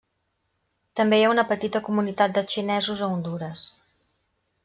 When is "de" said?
2.37-2.43